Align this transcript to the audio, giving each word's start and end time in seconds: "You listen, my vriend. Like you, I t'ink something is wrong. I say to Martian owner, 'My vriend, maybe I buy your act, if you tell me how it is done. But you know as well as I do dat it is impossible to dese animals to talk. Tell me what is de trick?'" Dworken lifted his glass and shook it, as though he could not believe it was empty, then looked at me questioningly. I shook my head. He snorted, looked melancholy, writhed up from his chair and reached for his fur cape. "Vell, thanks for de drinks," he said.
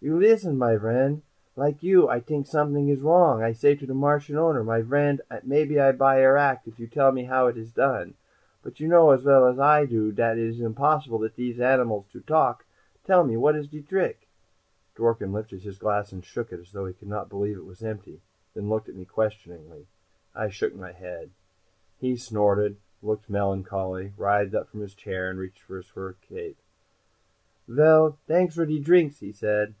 "You 0.00 0.16
listen, 0.16 0.56
my 0.56 0.76
vriend. 0.76 1.22
Like 1.56 1.82
you, 1.82 2.08
I 2.08 2.20
t'ink 2.20 2.46
something 2.46 2.88
is 2.88 3.00
wrong. 3.00 3.42
I 3.42 3.50
say 3.50 3.74
to 3.74 3.94
Martian 3.94 4.38
owner, 4.38 4.62
'My 4.62 4.80
vriend, 4.80 5.22
maybe 5.42 5.80
I 5.80 5.90
buy 5.90 6.20
your 6.20 6.36
act, 6.36 6.68
if 6.68 6.78
you 6.78 6.86
tell 6.86 7.10
me 7.10 7.24
how 7.24 7.48
it 7.48 7.56
is 7.56 7.72
done. 7.72 8.14
But 8.62 8.78
you 8.78 8.86
know 8.86 9.10
as 9.10 9.24
well 9.24 9.48
as 9.48 9.58
I 9.58 9.86
do 9.86 10.12
dat 10.12 10.38
it 10.38 10.46
is 10.50 10.60
impossible 10.60 11.18
to 11.18 11.28
dese 11.28 11.58
animals 11.58 12.06
to 12.12 12.20
talk. 12.20 12.64
Tell 13.04 13.24
me 13.24 13.36
what 13.36 13.56
is 13.56 13.66
de 13.66 13.82
trick?'" 13.82 14.28
Dworken 14.94 15.32
lifted 15.32 15.62
his 15.62 15.78
glass 15.78 16.12
and 16.12 16.24
shook 16.24 16.52
it, 16.52 16.60
as 16.60 16.70
though 16.70 16.86
he 16.86 16.94
could 16.94 17.08
not 17.08 17.28
believe 17.28 17.56
it 17.56 17.66
was 17.66 17.82
empty, 17.82 18.20
then 18.54 18.68
looked 18.68 18.88
at 18.88 18.94
me 18.94 19.04
questioningly. 19.04 19.88
I 20.32 20.48
shook 20.48 20.76
my 20.76 20.92
head. 20.92 21.30
He 21.98 22.14
snorted, 22.16 22.76
looked 23.02 23.28
melancholy, 23.28 24.12
writhed 24.16 24.54
up 24.54 24.68
from 24.68 24.78
his 24.78 24.94
chair 24.94 25.28
and 25.28 25.40
reached 25.40 25.62
for 25.62 25.76
his 25.78 25.86
fur 25.86 26.12
cape. 26.22 26.58
"Vell, 27.66 28.16
thanks 28.28 28.54
for 28.54 28.64
de 28.64 28.78
drinks," 28.78 29.18
he 29.18 29.32
said. 29.32 29.74